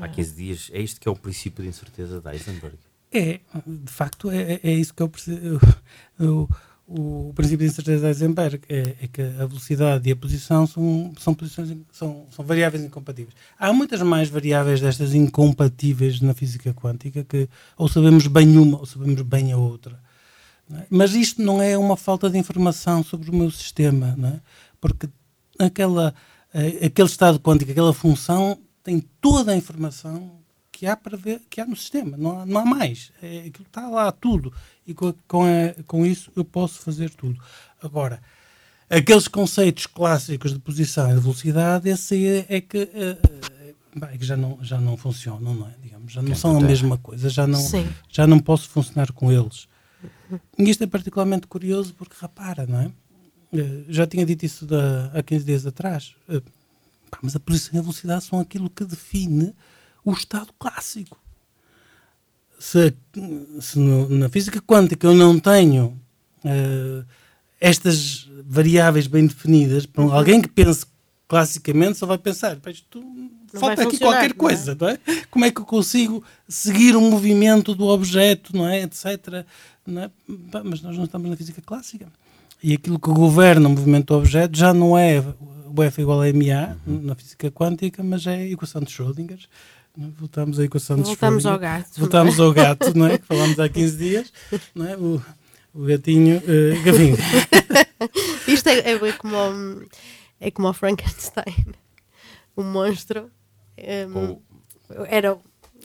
há 0.01 0.09
15 0.09 0.35
dias, 0.35 0.71
é 0.73 0.81
isto 0.81 1.01
que 1.01 1.09
é 1.09 1.11
o 1.11 1.17
princípio 1.17 1.63
de 1.63 1.69
incerteza 1.71 2.21
de 2.21 2.29
Heisenberg. 2.31 2.77
É, 3.13 3.41
de 3.67 3.93
facto, 3.93 4.31
é, 4.31 4.55
é- 4.55 4.61
é 4.63 4.73
isso 4.73 4.93
que 4.95 5.03
eu 5.03 5.09
percebo. 5.09 5.61
O, 6.91 7.29
o, 7.29 7.33
princípio 7.35 7.67
de 7.67 7.71
incerteza 7.71 8.01
de 8.01 8.07
Heisenberg 8.07 8.61
é, 8.67 8.97
é 9.03 9.07
que 9.09 9.21
a 9.21 9.45
velocidade 9.45 10.09
e 10.09 10.13
a 10.13 10.17
posição 10.17 10.67
são, 10.67 11.13
são, 11.19 11.35
posições, 11.35 11.77
são, 11.93 12.27
são 12.31 12.43
variáveis 12.45 12.83
incompatíveis. 12.83 13.35
Há 13.59 13.71
muitas 13.75 14.01
mais 14.01 14.31
variáveis 14.31 14.81
destas 14.81 15.13
incompatíveis 15.13 16.23
na 16.23 16.33
física 16.33 16.73
quântica 16.73 17.23
que 17.25 17.47
ou 17.77 17.89
sabemos 17.89 18.27
bem 18.27 18.57
uma 18.57 18.79
ou 18.79 18.87
sabemos 18.87 19.21
bem 19.21 19.53
a 19.53 19.59
outra. 19.59 20.01
não 20.67 20.79
é? 20.79 20.87
Mas 20.89 21.15
isto 21.15 21.43
não 21.43 21.61
é 21.61 21.77
uma 21.77 21.95
falta 21.95 22.31
de 22.31 22.39
informação 22.39 23.05
sobre 23.05 23.31
o 23.31 23.35
meu 23.35 23.51
sistema, 23.51 24.15
não 24.17 24.31
é? 24.31 24.41
porque 24.81 25.09
aquela, 25.59 26.15
eh, 26.55 26.87
aquele 26.87 27.09
estado 27.09 27.39
quântico, 27.41 27.71
aquela 27.71 27.93
função, 27.93 28.59
tem 28.83 29.01
toda 29.21 29.53
a 29.53 29.57
informação 29.57 30.39
que 30.73 30.87
há 30.87 30.97
para 30.97 31.17
ver, 31.17 31.41
que 31.51 31.61
há 31.61 31.67
no 31.67 31.75
sistema, 31.77 32.17
não 32.17 32.41
há, 32.41 32.47
não 32.47 32.61
há 32.61 32.65
mais. 32.65 33.11
É, 33.21 33.39
aquilo 33.41 33.67
está 33.67 33.89
lá 33.89 34.11
tudo. 34.13 34.53
E 34.87 34.95
com, 34.95 35.09
a- 35.09 35.15
com, 35.27 35.43
a- 35.45 35.83
com 35.87 36.07
isso 36.07 36.31
eu 36.37 36.45
posso 36.45 36.79
fazer 36.81 37.11
tudo. 37.11 37.41
Agora, 37.83 38.21
aqueles 38.89 39.27
conceitos 39.29 39.87
clássicos 39.87 40.53
de 40.53 40.59
posição 40.61 41.11
e 41.11 41.15
de 41.15 41.21
velocidade, 41.21 41.89
esse 41.89 42.15
aí 42.15 42.27
é, 42.27 42.47
é 42.57 42.61
que, 42.61 42.79
eh, 42.79 43.19
eh, 43.61 43.75
bem, 43.97 44.11
é 44.15 44.19
que 44.19 44.25
já, 44.25 44.37
não, 44.37 44.59
já 44.63 44.81
não 44.81 44.97
funcionam, 44.97 45.53
não 45.53 45.67
é? 45.67 45.75
Digamos, 45.83 46.13
já 46.13 46.23
não 46.23 46.35
são 46.37 46.57
a 46.57 46.61
mesma 46.61 46.97
coisa, 46.97 47.29
já 47.29 47.47
não, 47.47 47.61
Sim. 47.61 47.89
já 48.09 48.27
não 48.27 48.39
posso 48.39 48.69
funcionar 48.69 49.13
com 49.13 49.33
eles. 49.33 49.67
E 50.57 50.71
isto 50.71 50.85
é 50.85 50.87
particularmente 50.87 51.47
curioso 51.49 51.93
porque, 51.95 52.15
repara, 52.21 52.67
não 52.67 52.81
é? 52.83 52.91
Eh, 53.53 53.85
já 53.89 54.07
tinha 54.07 54.27
dito 54.27 54.45
isso 54.45 54.67
da, 54.67 55.11
há 55.15 55.23
15 55.23 55.45
dias 55.45 55.67
atrás. 55.67 56.15
Eh, 56.29 56.41
pá, 57.11 57.19
mas 57.23 57.35
a 57.35 57.41
posição 57.41 57.75
e 57.75 57.79
a 57.79 57.83
velocidade 57.83 58.25
são 58.25 58.41
aquilo 58.41 58.69
que 58.69 58.85
define 58.85 59.55
o 60.05 60.13
estado 60.13 60.53
clássico. 60.59 61.19
Se, 62.59 62.93
se 63.61 63.79
no, 63.79 64.09
na 64.09 64.29
física 64.29 64.61
quântica 64.61 65.07
eu 65.07 65.15
não 65.15 65.39
tenho 65.39 65.99
uh, 66.45 67.07
estas 67.61 68.29
variáveis 68.45 69.07
bem 69.07 69.27
definidas, 69.29 69.87
para 69.87 70.03
alguém 70.05 70.43
que 70.43 70.49
pense 70.49 70.85
classicamente 71.29 71.99
só 71.99 72.07
vai 72.07 72.19
pensar, 72.19 72.59
isto 72.67 73.01
não 73.53 73.61
falta 73.61 73.83
aqui 73.83 73.99
qualquer 73.99 74.31
não 74.31 74.31
é? 74.31 74.33
coisa, 74.33 74.77
não 74.81 74.89
é? 74.89 74.99
Como 75.31 75.45
é 75.45 75.53
que 75.53 75.61
eu 75.61 75.65
consigo 75.65 76.25
seguir 76.49 76.97
o 76.97 77.01
movimento 77.01 77.77
do 77.77 77.87
objeto, 77.87 78.57
não 78.57 78.67
é? 78.67 78.83
Etc. 78.83 79.45
Não 79.87 80.03
é? 80.03 80.11
Mas 80.65 80.83
nós 80.83 80.97
não 80.97 81.05
estamos 81.05 81.31
na 81.31 81.37
física 81.37 81.63
clássica. 81.63 82.09
E 82.63 82.75
aquilo 82.75 82.99
que 82.99 83.11
governa 83.11 83.69
o 83.69 83.71
movimento 83.71 84.07
do 84.07 84.19
objeto 84.19 84.57
já 84.57 84.75
não 84.75 84.99
é 84.99 85.23
o 85.79 85.83
F 85.83 86.01
igual 86.01 86.23
a 86.23 86.27
MA 86.33 86.77
uhum. 86.87 87.03
na 87.03 87.15
física 87.15 87.51
quântica, 87.51 88.03
mas 88.03 88.27
é 88.27 88.35
a 88.35 88.49
equação 88.49 88.81
de 88.83 88.91
Schrödinger. 88.91 89.39
Voltamos 89.97 90.59
à 90.59 90.65
equação 90.65 90.97
de 90.97 91.03
Voltamos 91.05 91.45
Schrödinger. 91.45 91.53
ao 91.53 91.59
gato. 91.59 92.01
Voltamos 92.01 92.41
ao 92.41 92.53
gato, 92.53 92.99
não 92.99 93.07
é? 93.07 93.19
Que 93.19 93.27
falámos 93.27 93.59
há 93.61 93.69
15 93.69 93.97
dias, 93.97 94.33
não 94.75 94.87
é? 94.87 94.97
O, 94.97 95.23
o 95.75 95.85
gatinho 95.85 96.39
uh, 96.39 96.83
gavinho. 96.85 97.17
Isto 98.49 98.69
é, 98.69 98.93
é, 98.93 99.13
como, 99.13 99.87
é 100.41 100.51
como 100.51 100.69
o 100.69 100.73
Frankenstein. 100.73 101.67
O 102.57 102.65
monstro 102.65 103.31
um, 103.79 104.37
era 105.07 105.39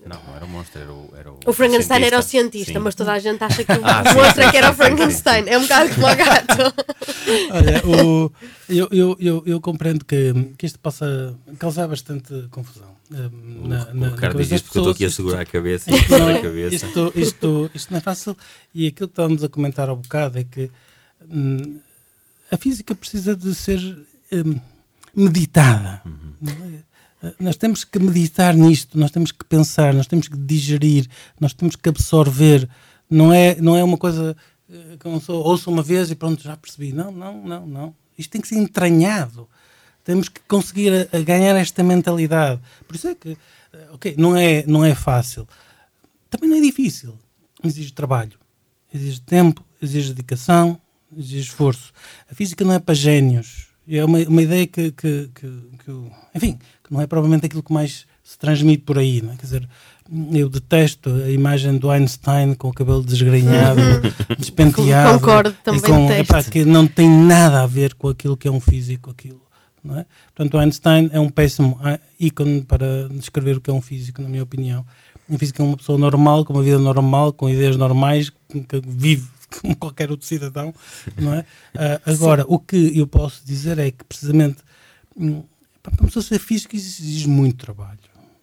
não, 0.06 0.22
não 0.28 0.36
era 0.36 0.46
o 0.46 0.48
monstro, 0.48 0.82
era 0.82 0.92
o. 0.92 1.14
Era 1.16 1.32
o, 1.32 1.40
o 1.46 1.54
Frankenstein 1.54 2.00
cientista. 2.00 2.16
era 2.16 2.20
o 2.20 2.22
cientista, 2.22 2.74
sim. 2.74 2.80
mas 2.80 2.96
toda 2.96 3.14
a 3.14 3.20
gente 3.20 3.44
acha 3.44 3.64
que 3.64 3.72
o 3.74 3.82
ah, 3.84 4.04
monstro 4.14 4.44
é 4.44 4.52
que 4.52 4.58
era 4.58 4.72
o 4.72 4.74
Frankenstein. 4.74 5.48
É 5.48 5.58
um 5.58 5.62
bocado 5.62 5.94
como 5.94 6.08
o 6.08 6.16
gato. 6.16 6.74
Olha, 7.52 7.86
o, 7.86 8.32
eu, 8.68 8.88
eu, 8.92 9.18
eu, 9.20 9.44
eu, 9.46 9.62
compreendo 9.62 10.04
que, 10.04 10.34
que 10.58 10.66
isto 10.66 10.80
possa 10.80 11.36
causar 11.58 11.88
bastante 11.88 12.48
confusão. 12.52 12.94
Na, 13.10 13.28
o, 13.28 13.68
na, 13.94 14.08
o 14.08 14.16
Ricardo 14.16 14.38
diz 14.38 14.52
isto 14.52 14.66
porque 14.66 14.78
eu 14.80 14.82
estou 14.82 14.94
aqui 14.94 15.06
a 15.06 15.10
segurar 15.10 15.42
a 15.42 15.46
cabeça. 15.46 15.94
Isto, 15.94 16.18
não, 16.18 16.36
a 16.36 16.42
cabeça. 16.42 16.76
Isto, 16.76 17.14
isto, 17.16 17.72
isto 17.74 17.92
não 17.92 17.98
é 17.98 18.02
fácil. 18.02 18.38
E 18.74 18.88
aquilo 18.88 19.08
que 19.08 19.14
estamos 19.14 19.44
a 19.44 19.50
comentar 19.50 19.90
ao 19.90 19.96
bocado 19.96 20.38
é 20.40 20.44
que 20.44 20.70
hum, 21.30 21.80
a 22.52 22.58
física 22.58 22.94
precisa 22.94 23.36
de 23.36 23.56
ser 23.56 23.80
hum, 24.32 24.60
meditada. 25.16 26.02
Uhum. 26.06 26.84
Nós 27.40 27.56
temos 27.56 27.84
que 27.86 28.00
meditar 28.00 28.54
nisto, 28.54 29.00
nós 29.00 29.12
temos 29.12 29.32
que 29.32 29.46
pensar, 29.46 29.94
nós 29.94 30.08
temos 30.08 30.28
que 30.28 30.38
digerir, 30.38 31.08
nós 31.40 31.54
temos 31.54 31.76
que 31.76 31.88
absorver. 31.88 32.68
Não 33.10 33.32
é, 33.32 33.56
não 33.62 33.78
é 33.78 33.84
uma 33.84 33.98
coisa 33.98 34.36
eh, 34.70 34.98
que 35.00 35.06
eu 35.06 35.20
sou, 35.22 35.42
ouço 35.44 35.72
uma 35.72 35.82
vez 35.82 36.12
e 36.12 36.16
pronto, 36.16 36.42
já 36.44 36.58
percebi. 36.58 36.92
Não, 36.92 37.12
não, 37.12 37.42
não, 37.42 37.66
não. 37.66 37.96
Isto 38.18 38.32
tem 38.32 38.42
que 38.42 38.48
ser 38.48 38.56
entranhado. 38.56 39.48
Temos 40.04 40.28
que 40.28 40.42
conseguir 40.42 41.10
a, 41.14 41.18
a 41.18 41.22
ganhar 41.22 41.56
esta 41.56 41.82
mentalidade. 41.82 42.60
Por 42.86 42.96
isso 42.96 43.08
é 43.08 43.16
que, 43.16 43.38
eh, 43.72 43.88
ok, 43.94 44.16
não 44.18 44.36
é, 44.36 44.66
não 44.68 44.84
é 44.84 44.94
fácil. 44.94 45.48
Também 46.30 46.50
não 46.50 46.58
é 46.58 46.62
difícil. 46.62 47.18
Exige 47.64 47.94
trabalho, 47.94 48.38
exige 48.94 49.22
tempo, 49.22 49.64
exige 49.82 50.10
dedicação, 50.10 50.78
exige 51.16 51.40
esforço. 51.40 51.94
A 52.30 52.36
física 52.36 52.66
não 52.66 52.74
é 52.74 52.80
para 52.80 52.96
génios. 53.88 54.02
É 54.02 54.06
uma, 54.06 54.20
uma 54.20 54.42
ideia 54.42 54.68
que, 54.68 54.92
que, 54.92 55.30
que, 55.34 55.48
que 55.86 55.92
enfim, 56.36 56.60
que 56.84 56.92
não 56.92 57.02
é 57.02 57.08
provavelmente 57.08 57.46
aquilo 57.46 57.64
que 57.64 57.74
mais 57.74 58.06
se 58.24 58.38
transmite 58.38 58.84
por 58.84 58.98
aí, 58.98 59.22
não 59.22 59.34
é? 59.34 59.36
Quer 59.36 59.44
dizer, 59.44 59.70
eu 60.34 60.50
detesto 60.50 61.10
a 61.10 61.30
imagem 61.30 61.78
do 61.78 61.90
Einstein 61.90 62.54
com 62.54 62.70
o 62.70 62.74
cabelo 62.74 63.04
desgrenhado, 63.04 63.82
despenteado. 64.38 65.20
Concordo, 65.20 65.56
também 65.64 65.82
com, 65.82 66.12
epá, 66.12 66.44
que 66.44 66.64
não 66.64 66.88
tem 66.88 67.10
nada 67.10 67.64
a 67.64 67.68
ver 67.68 67.94
com 67.96 68.10
aquilo 68.10 68.38
que 68.38 68.48
é 68.48 68.52
um 68.52 68.60
físico, 68.60 69.10
aquilo. 69.10 69.42
Não 69.84 70.00
é? 70.00 70.06
Portanto, 70.34 70.54
o 70.54 70.60
Einstein 70.60 71.10
é 71.12 71.20
um 71.20 71.30
péssimo 71.30 71.78
ícone 72.18 72.62
para 72.62 73.10
descrever 73.10 73.58
o 73.58 73.62
que 73.62 73.70
é 73.70 73.74
um 73.74 73.82
físico, 73.82 74.22
na 74.22 74.30
minha 74.30 74.44
opinião. 74.44 74.86
Um 75.30 75.38
físico 75.38 75.62
é 75.62 75.66
uma 75.66 75.78
pessoa 75.78 75.98
normal, 75.98 76.46
com 76.46 76.54
uma 76.54 76.64
vida 76.64 76.80
normal, 76.80 77.34
com 77.34 77.50
ideias 77.50 77.76
normais, 77.76 78.30
que 78.30 78.82
vive 78.86 79.28
como 79.62 79.76
qualquer 79.76 80.12
outro 80.12 80.26
cidadão, 80.26 80.74
não 81.18 81.34
é? 81.34 81.40
Uh, 81.76 82.12
agora, 82.12 82.44
Sim. 82.44 82.48
o 82.50 82.60
que 82.60 82.98
eu 82.98 83.08
posso 83.08 83.46
dizer 83.46 83.78
é 83.80 83.92
que, 83.92 84.04
precisamente, 84.04 84.58
hum, 85.16 85.44
para 85.82 85.94
uma 86.00 86.08
pessoa 86.08 86.24
ser 86.24 86.40
física 86.40 86.76
exige 86.76 87.28
muito 87.28 87.58
trabalho. 87.58 88.00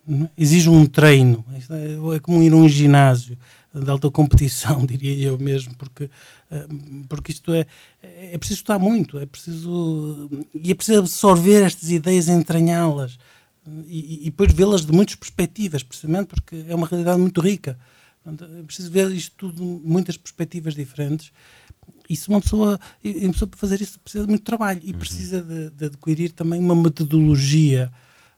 É? 0.08 0.28
Exige 0.36 0.68
um 0.68 0.86
treino. 0.86 1.44
É, 1.70 2.16
é 2.16 2.20
como 2.20 2.42
ir 2.42 2.52
a 2.52 2.56
um 2.56 2.68
ginásio 2.68 3.38
de 3.72 3.90
alta 3.90 4.10
competição, 4.10 4.84
diria 4.86 5.28
eu 5.28 5.38
mesmo, 5.38 5.74
porque, 5.76 6.10
eh, 6.50 6.66
porque 7.08 7.30
isto 7.32 7.52
é, 7.52 7.66
é 8.02 8.36
preciso 8.36 8.60
estudar 8.60 8.78
muito, 8.78 9.18
é 9.18 9.26
preciso, 9.26 10.28
e 10.52 10.72
é 10.72 10.74
preciso 10.74 10.98
absorver 10.98 11.62
estas 11.62 11.88
ideias, 11.88 12.28
entranhá-las 12.28 13.16
e, 13.86 14.22
e 14.22 14.24
depois 14.24 14.52
vê-las 14.52 14.84
de 14.84 14.92
muitas 14.92 15.14
perspectivas, 15.14 15.82
precisamente 15.82 16.28
porque 16.28 16.64
é 16.66 16.74
uma 16.74 16.86
realidade 16.86 17.20
muito 17.20 17.40
rica. 17.40 17.78
É 18.26 18.62
preciso 18.62 18.90
ver 18.90 19.10
isto 19.10 19.34
tudo 19.36 19.64
muitas 19.84 20.16
perspectivas 20.16 20.74
diferentes 20.74 21.32
isso 22.10 22.30
uma 22.30 22.40
pessoa, 22.40 22.78
uma 23.04 23.32
pessoa 23.32 23.48
para 23.48 23.58
fazer 23.58 23.80
isso 23.80 24.00
precisa 24.00 24.24
de 24.24 24.30
muito 24.30 24.42
trabalho 24.42 24.80
e 24.82 24.92
uhum. 24.92 24.98
precisa 24.98 25.40
de, 25.40 25.70
de, 25.70 25.84
adquirir 25.86 26.32
também 26.32 26.58
uma 26.60 26.74
metodologia 26.74 27.90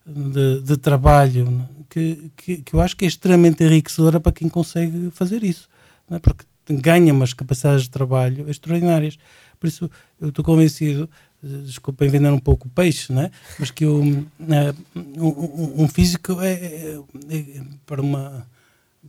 de, 0.07 0.61
de 0.61 0.77
trabalho 0.77 1.67
que, 1.89 2.31
que, 2.37 2.57
que, 2.59 2.75
eu 2.75 2.81
acho 2.81 2.95
que 2.95 3.07
é 3.07 3.09
extremamente 3.09 3.65
enriquecedora 3.65 4.21
para 4.21 4.33
quem 4.33 4.49
consegue 4.49 5.11
fazer 5.13 5.43
isso, 5.43 5.69
é? 6.11 6.19
porque 6.19 6.45
ganha 6.69 7.13
umas 7.13 7.33
capacidades 7.33 7.85
de 7.85 7.91
trabalho 7.91 8.49
extraordinárias. 8.49 9.19
Por 9.59 9.69
isso, 9.69 9.91
eu 10.21 10.29
estou 10.29 10.45
convencido, 10.45 11.09
desculpem 11.43 12.09
vender 12.09 12.31
um 12.31 12.39
pouco 12.39 12.69
o 12.69 12.71
peixe, 12.71 13.13
né? 13.13 13.31
mas 13.59 13.71
que 13.71 13.85
eu, 13.85 14.27
é, 14.51 14.75
um, 15.19 15.85
um, 15.85 15.89
físico 15.89 16.41
é, 16.41 16.53
é, 16.53 16.99
é 17.31 17.63
para 17.87 18.03
uma 18.03 18.47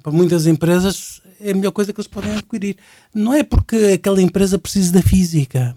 para 0.01 0.11
muitas 0.11 0.47
empresas 0.47 1.21
é 1.39 1.51
a 1.51 1.55
melhor 1.55 1.71
coisa 1.71 1.93
que 1.93 1.99
eles 1.99 2.07
podem 2.07 2.31
adquirir. 2.31 2.77
Não 3.13 3.33
é 3.33 3.43
porque 3.43 3.75
aquela 3.93 4.21
empresa 4.21 4.57
precisa 4.57 4.93
da 4.93 5.01
física, 5.01 5.75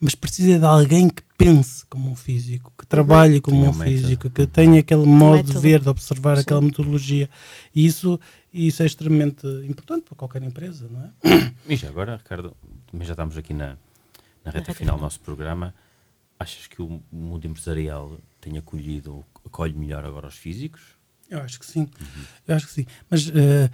mas 0.00 0.14
precisa 0.14 0.58
de 0.58 0.64
alguém 0.64 1.08
que 1.08 1.22
pense 1.36 1.84
como 1.86 2.10
um 2.10 2.16
físico, 2.16 2.72
que 2.76 2.86
trabalhe 2.86 3.40
como 3.40 3.68
um, 3.68 3.72
físico, 3.72 4.28
que 4.30 4.46
tenha 4.46 4.80
aquele 4.80 5.06
modo 5.06 5.42
de 5.42 5.58
ver, 5.58 5.80
de 5.80 5.88
observar 5.88 6.36
Sim. 6.36 6.42
aquela 6.42 6.60
metodologia. 6.60 7.28
E 7.74 7.86
isso, 7.86 8.18
isso 8.52 8.82
é 8.82 8.86
extremamente 8.86 9.46
importante 9.68 10.04
para 10.04 10.16
qualquer 10.16 10.42
empresa, 10.42 10.88
não 10.90 11.04
é? 11.04 11.52
E 11.68 11.76
já 11.76 11.88
agora, 11.88 12.16
Ricardo, 12.16 12.56
também 12.90 13.06
já 13.06 13.12
estamos 13.12 13.36
aqui 13.36 13.54
na, 13.54 13.76
na 14.44 14.50
reta 14.50 14.74
final 14.74 14.96
do 14.96 15.02
nosso 15.02 15.20
programa. 15.20 15.74
Achas 16.38 16.66
que 16.66 16.80
o 16.80 17.02
mundo 17.12 17.46
empresarial 17.46 18.18
tem 18.40 18.56
acolhido, 18.56 19.24
acolhe 19.44 19.74
melhor 19.74 20.04
agora 20.04 20.26
os 20.26 20.36
físicos? 20.36 20.99
Eu 21.30 21.40
acho 21.40 21.58
que 21.60 21.66
sim. 21.66 21.80
Uhum. 21.80 22.22
Eu 22.48 22.56
acho 22.56 22.66
que 22.66 22.72
sim. 22.72 22.86
Mas 23.08 23.28
uh, 23.28 23.70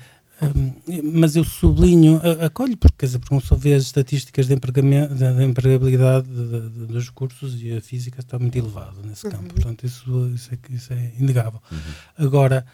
mas 1.03 1.35
eu 1.35 1.45
sublinho, 1.45 2.21
acolho, 2.45 2.77
porque, 2.77 2.97
quer 2.99 3.07
dizer, 3.07 3.19
porque 3.21 3.41
só 3.41 3.55
vê 3.57 3.73
as 3.73 3.85
estatísticas 3.85 4.47
de, 4.47 4.55
de 4.55 5.45
empregabilidade 5.45 6.29
de, 6.29 6.69
de, 6.69 6.87
dos 6.87 7.09
cursos 7.09 7.61
e 7.63 7.73
a 7.73 7.81
física 7.81 8.21
está 8.21 8.39
muito 8.39 8.57
elevada 8.57 9.01
nesse 9.03 9.25
uhum. 9.27 9.33
campo, 9.33 9.55
portanto, 9.55 9.87
isso, 9.87 10.31
isso, 10.35 10.51
é, 10.53 10.75
isso 10.75 10.93
é 10.93 11.13
inegável. 11.19 11.63
Uhum. 11.73 12.27
Agora, 12.27 12.67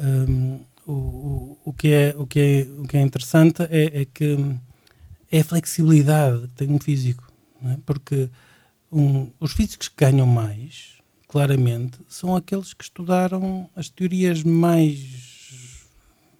um, 0.00 0.60
o, 0.86 0.92
o, 0.92 1.58
o, 1.66 1.72
que 1.74 1.88
é, 1.88 2.14
o, 2.16 2.26
que 2.26 2.40
é, 2.40 2.80
o 2.80 2.84
que 2.84 2.96
é 2.96 3.02
interessante 3.02 3.62
é, 3.64 4.00
é 4.00 4.04
que 4.06 4.56
é 5.30 5.40
a 5.40 5.44
flexibilidade 5.44 6.48
que 6.48 6.54
tem 6.54 6.70
um 6.70 6.78
físico, 6.78 7.30
é? 7.62 7.76
porque 7.84 8.30
um, 8.90 9.30
os 9.38 9.52
físicos 9.52 9.88
que 9.88 10.02
ganham 10.02 10.26
mais, 10.26 10.94
claramente, 11.32 11.98
são 12.06 12.36
aqueles 12.36 12.74
que 12.74 12.84
estudaram 12.84 13.66
as 13.74 13.88
teorias 13.88 14.42
mais 14.42 14.98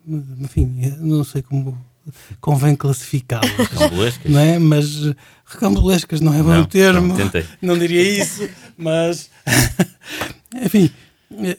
enfim, 0.06 0.94
não 0.98 1.24
sei 1.24 1.40
como 1.40 1.82
convém 2.42 2.76
classificá-las. 2.76 3.50
Recambulescas. 3.56 4.30
Não 4.30 4.38
é? 4.38 4.58
Mas 4.58 5.14
recambulescas 5.46 6.20
não 6.20 6.34
é 6.34 6.42
bom 6.42 6.50
não, 6.50 6.64
termo. 6.66 7.16
Não, 7.16 7.30
não 7.62 7.78
diria 7.78 8.22
isso, 8.22 8.46
mas 8.76 9.30
enfim, 10.62 10.90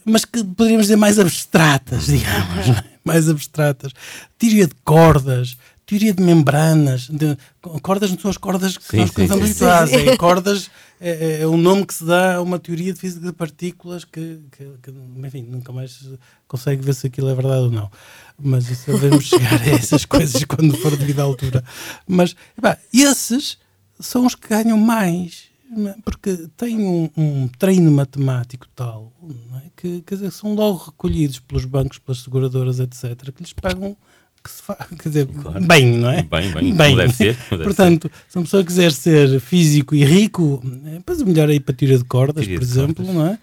mas 0.06 0.26
que 0.26 0.44
poderíamos 0.44 0.86
dizer 0.86 0.98
mais 0.98 1.18
abstratas, 1.18 2.06
digamos, 2.06 2.70
é? 2.70 2.84
mais 3.04 3.28
abstratas. 3.28 3.94
Teoria 4.38 4.68
de 4.68 4.76
cordas, 4.84 5.58
teoria 5.86 6.14
de 6.14 6.24
membranas, 6.24 7.10
de, 7.10 7.38
cordas 7.82 8.10
não 8.10 8.20
são 8.20 8.32
as 8.32 8.38
cordas 8.38 8.78
que 8.78 8.86
sim, 8.86 8.98
nós 8.98 9.10
estamos 9.10 9.32
habituados, 9.32 9.94
é, 9.94 10.18
cordas 10.18 10.72
é, 11.00 11.10
é, 11.10 11.42
é, 11.42 11.48
um 11.48 11.58
nome 11.58 11.86
que 11.86 11.94
se 11.94 12.06
dá 12.06 12.36
a 12.36 12.42
uma 12.42 12.58
teoria 12.58 12.94
de 12.94 13.00
física 13.00 13.26
de 13.26 13.34
partículas 13.34 14.06
que, 14.06 14.40
que, 14.52 14.66
que, 14.82 14.94
enfim, 15.26 15.44
nunca 15.44 15.74
mais 15.74 16.10
consegue 16.48 16.82
ver 16.82 16.96
se 16.96 17.08
aquilo 17.08 17.30
é 17.30 17.36
verdade 17.36 17.64
ou 17.64 17.72
não. 17.72 17.92
Mas 18.40 18.70
isso 18.70 18.92
devemos 18.92 19.26
chegar 19.26 19.62
a 19.62 19.70
essas 19.70 20.06
coisas 20.06 20.44
quando 20.46 20.78
for 20.78 20.96
devido 20.96 21.20
à 21.20 21.24
altura. 21.24 21.64
Mas 22.08 22.36
epá, 22.58 22.78
esses 22.94 23.58
são 24.00 24.26
os 24.26 24.36
que 24.36 24.48
ganham 24.48 24.78
mais, 24.78 25.50
é? 25.88 25.96
porque 26.06 26.48
têm 26.56 26.80
um, 26.80 27.10
um 27.18 27.48
treino 27.48 27.92
matemático 27.92 28.68
tal 28.74 29.12
é? 29.58 29.70
que, 29.76 30.02
que 30.02 30.16
dizer, 30.16 30.32
são 30.32 30.56
logo 30.56 30.86
recolhidos 30.86 31.40
pelos 31.40 31.66
bancos, 31.66 32.00
pelas 32.00 32.22
seguradoras, 32.22 32.80
etc., 32.80 33.32
que 33.36 33.44
lhes 33.44 33.54
pagam 33.54 33.98
que 34.44 34.52
se 34.52 34.62
faz, 34.62 34.80
quer 35.00 35.10
dizer, 35.10 35.28
claro. 35.28 35.66
bem, 35.66 35.98
não 35.98 36.10
é? 36.10 36.24
Bem, 36.24 36.52
bem, 36.52 36.76
bem. 36.76 36.96
deve 36.96 37.14
ser. 37.14 37.38
Deve 37.50 37.64
Portanto, 37.64 38.12
ser. 38.14 38.24
se 38.30 38.38
uma 38.38 38.44
pessoa 38.44 38.64
quiser 38.64 38.92
ser 38.92 39.40
físico 39.40 39.96
e 39.96 40.04
rico, 40.04 40.62
depois 40.64 41.22
o 41.22 41.26
melhor 41.26 41.50
é 41.50 41.54
ir 41.54 41.62
para 41.62 41.74
tira 41.74 41.98
de 41.98 42.04
cordas, 42.04 42.44
tira 42.46 42.60
por 42.60 42.64
exemplo, 42.64 43.06
cordas. 43.06 43.16
não 43.16 43.26
é? 43.26 43.40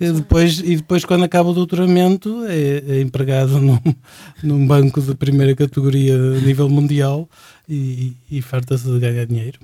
E 0.00 0.12
depois, 0.12 0.58
e 0.60 0.76
depois, 0.76 1.04
quando 1.04 1.24
acaba 1.24 1.50
o 1.50 1.54
doutoramento, 1.54 2.44
é, 2.46 2.82
é 2.86 3.00
empregado 3.00 3.58
num, 3.60 3.78
num 4.42 4.66
banco 4.66 5.00
de 5.00 5.14
primeira 5.14 5.54
categoria 5.56 6.14
a 6.14 6.40
nível 6.40 6.68
mundial 6.68 7.28
e, 7.68 8.16
e 8.30 8.40
farta-se 8.40 8.84
de 8.84 8.98
ganhar 9.00 9.26
dinheiro. 9.26 9.58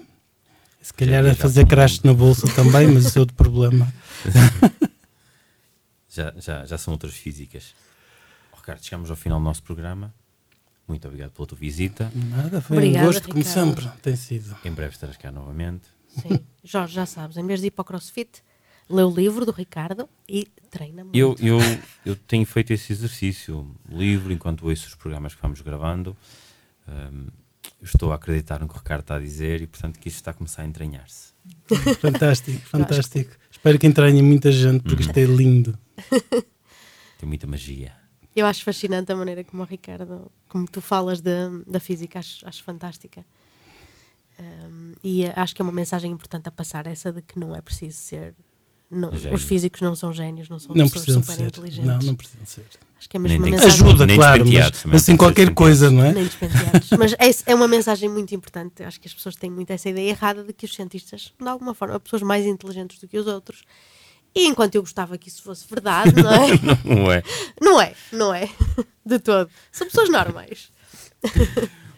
Se 0.82 0.94
calhar 0.94 1.24
a 1.26 1.34
fazer 1.34 1.66
crash 1.66 2.02
na 2.02 2.14
bolsa 2.14 2.48
também, 2.54 2.88
mas 2.88 3.04
isso 3.04 3.18
é 3.18 3.20
outro 3.20 3.36
problema. 3.36 3.92
já, 6.08 6.32
já, 6.38 6.64
já 6.64 6.78
são 6.78 6.92
outras 6.94 7.14
físicas. 7.14 7.74
Ricardo, 8.56 8.82
chegamos 8.82 9.10
ao 9.10 9.16
final 9.16 9.38
do 9.38 9.44
nosso 9.44 9.62
programa. 9.62 10.12
Muito 10.90 11.06
obrigado 11.06 11.30
pela 11.30 11.46
tua 11.46 11.56
visita. 11.56 12.10
Nada, 12.12 12.60
foi 12.60 12.78
Obrigada, 12.78 13.04
um 13.04 13.12
gosto, 13.12 13.32
Ricardo. 13.32 13.54
como 13.54 13.76
sempre, 13.76 13.88
tem 14.02 14.16
sido. 14.16 14.56
Em 14.64 14.72
breve 14.72 14.92
estarás 14.92 15.16
cá 15.16 15.30
novamente. 15.30 15.84
Sim, 16.08 16.40
Jorge, 16.64 16.94
já 16.94 17.06
sabes, 17.06 17.36
em 17.36 17.46
vez 17.46 17.60
de 17.60 17.68
ir 17.68 17.70
para 17.70 17.82
o 17.82 17.84
CrossFit, 17.84 18.42
lê 18.88 19.04
o 19.04 19.08
livro 19.08 19.46
do 19.46 19.52
Ricardo 19.52 20.08
e 20.28 20.48
treina 20.68 21.04
muito. 21.04 21.16
Eu, 21.16 21.36
eu, 21.38 21.58
eu 22.04 22.16
tenho 22.16 22.44
feito 22.44 22.72
esse 22.72 22.92
exercício, 22.92 23.72
livro, 23.88 24.32
enquanto 24.32 24.66
ouço 24.66 24.88
os 24.88 24.96
programas 24.96 25.32
que 25.32 25.40
vamos 25.40 25.60
gravando. 25.60 26.16
Um, 26.88 27.28
estou 27.80 28.10
a 28.10 28.16
acreditar 28.16 28.58
no 28.58 28.66
que 28.66 28.74
o 28.74 28.78
Ricardo 28.78 29.02
está 29.02 29.14
a 29.14 29.20
dizer 29.20 29.62
e, 29.62 29.68
portanto, 29.68 29.96
que 29.96 30.08
isto 30.08 30.16
está 30.16 30.32
a 30.32 30.34
começar 30.34 30.62
a 30.62 30.66
entranhar-se. 30.66 31.32
fantástico, 32.00 32.58
fantástico. 32.66 33.36
Espero 33.48 33.78
que 33.78 33.86
entranhe 33.86 34.20
muita 34.22 34.50
gente, 34.50 34.82
porque 34.82 35.02
isto 35.02 35.16
é 35.16 35.24
lindo. 35.24 35.78
Tem 37.16 37.28
muita 37.28 37.46
magia. 37.46 37.99
Eu 38.34 38.46
acho 38.46 38.62
fascinante 38.62 39.10
a 39.10 39.16
maneira 39.16 39.42
como 39.42 39.62
o 39.62 39.66
Ricardo, 39.66 40.30
como 40.48 40.66
tu 40.66 40.80
falas 40.80 41.20
de, 41.20 41.30
da 41.66 41.80
física, 41.80 42.18
acho, 42.18 42.46
acho 42.46 42.62
fantástica. 42.62 43.24
Um, 44.38 44.92
e 45.02 45.26
acho 45.26 45.54
que 45.54 45.60
é 45.60 45.64
uma 45.64 45.72
mensagem 45.72 46.10
importante 46.10 46.48
a 46.48 46.52
passar, 46.52 46.86
essa 46.86 47.12
de 47.12 47.22
que 47.22 47.38
não 47.38 47.54
é 47.54 47.60
preciso 47.60 47.98
ser. 47.98 48.34
Não, 48.90 49.10
os 49.10 49.42
físicos 49.44 49.80
não 49.82 49.94
são 49.94 50.12
génios, 50.12 50.48
não 50.48 50.58
são 50.58 50.74
não 50.74 50.88
pessoas 50.88 51.24
super 51.24 51.36
ser. 51.36 51.46
inteligentes. 51.46 51.86
Não, 51.86 51.98
não 51.98 52.14
precisam 52.14 52.46
ser. 52.46 52.64
Acho 52.98 53.08
que 53.08 53.16
é 53.16 53.20
mesmo 53.20 53.38
uma 53.38 53.50
mensagem. 53.50 53.86
Ajuda, 53.86 54.06
nem 54.06 54.16
claro, 54.16 54.44
mas 54.86 55.02
assim 55.02 55.16
qualquer 55.16 55.54
coisa, 55.54 55.90
não 55.90 56.04
é? 56.04 56.12
Nem 56.12 56.28
mas 56.98 57.12
é, 57.12 57.52
é 57.52 57.54
uma 57.54 57.68
mensagem 57.68 58.08
muito 58.08 58.34
importante. 58.34 58.82
Acho 58.82 59.00
que 59.00 59.06
as 59.06 59.14
pessoas 59.14 59.36
têm 59.36 59.50
muito 59.50 59.70
essa 59.70 59.88
ideia 59.88 60.10
errada 60.10 60.42
de 60.42 60.52
que 60.52 60.66
os 60.66 60.74
cientistas, 60.74 61.32
de 61.40 61.48
alguma 61.48 61.72
forma, 61.72 61.94
são 61.94 62.00
pessoas 62.00 62.22
mais 62.22 62.44
inteligentes 62.44 62.98
do 62.98 63.06
que 63.06 63.16
os 63.16 63.26
outros 63.26 63.62
e 64.34 64.46
enquanto 64.46 64.74
eu 64.74 64.82
gostava 64.82 65.18
que 65.18 65.28
isso 65.28 65.42
fosse 65.42 65.66
verdade, 65.68 66.12
não 66.22 66.32
é? 66.32 66.48
não 66.84 67.12
é. 67.12 67.22
Não 67.60 67.80
é, 67.80 67.94
não 68.12 68.34
é. 68.34 68.48
De 69.04 69.18
todo. 69.18 69.50
São 69.72 69.86
pessoas 69.86 70.08
normais. 70.08 70.70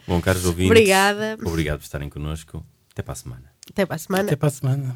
Bom, 0.07 0.19
caros 0.21 0.45
ouvintes. 0.45 0.71
Obrigada. 0.71 1.37
Obrigado 1.45 1.79
por 1.79 1.85
estarem 1.85 2.09
connosco. 2.09 2.65
Até 2.91 3.01
para 3.01 3.13
a 3.13 3.15
semana. 3.15 3.53
Até 3.69 3.85
para 3.85 3.95
a 3.95 3.99
semana. 3.99 4.23
Até 4.23 4.35
para 4.35 4.47
a 4.47 4.51
semana. 4.51 4.95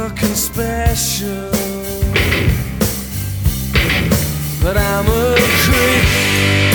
So 0.00 0.08
fucking 0.08 0.34
special 0.34 1.50
but 4.62 4.76
I'm 4.76 5.06
a 5.06 5.34
creep. 5.64 6.69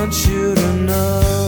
want 0.00 0.26
you 0.26 0.54
to 0.54 0.72
know. 0.76 1.39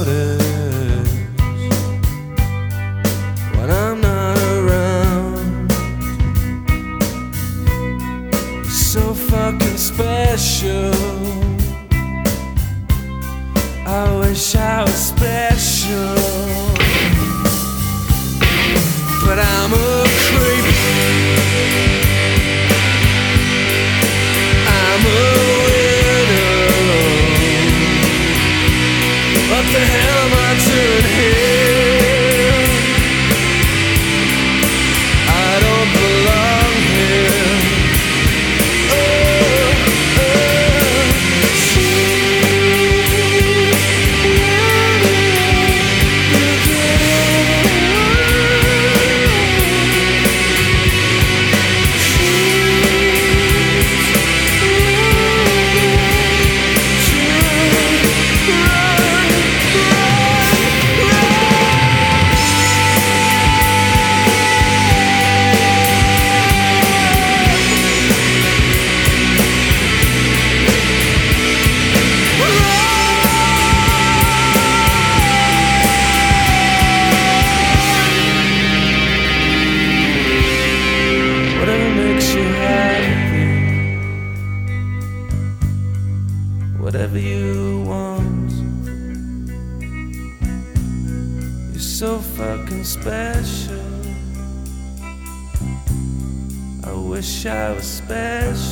Wish 97.45 97.53
I 97.53 97.73
was 97.73 97.85
special, 97.85 98.72